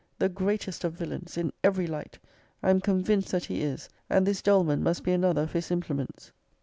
the 0.17 0.29
greatest 0.29 0.83
of 0.83 0.93
villains, 0.93 1.37
in 1.37 1.53
every 1.63 1.85
light! 1.85 2.17
I 2.63 2.71
am 2.71 2.81
convinced 2.81 3.29
that 3.33 3.45
he 3.45 3.61
is. 3.61 3.87
And 4.09 4.25
this 4.25 4.41
Doleman 4.41 4.81
must 4.81 5.03
be 5.03 5.11
another 5.11 5.43
of 5.43 5.51
his 5.51 5.69
implements! 5.69 6.31